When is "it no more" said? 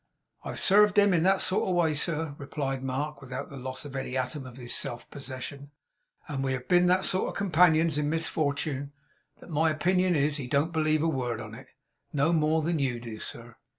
11.53-12.63